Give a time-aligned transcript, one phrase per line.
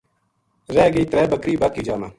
[0.75, 2.07] رِہ گئی ترے بکری بَر کی جا ما